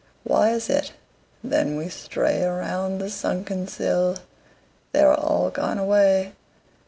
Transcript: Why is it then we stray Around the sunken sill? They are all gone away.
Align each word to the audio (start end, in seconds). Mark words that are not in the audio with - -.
Why 0.23 0.49
is 0.49 0.67
it 0.67 0.93
then 1.43 1.77
we 1.77 1.87
stray 1.87 2.41
Around 2.41 2.97
the 2.97 3.07
sunken 3.11 3.67
sill? 3.67 4.15
They 4.93 5.01
are 5.01 5.13
all 5.13 5.51
gone 5.51 5.77
away. 5.77 6.33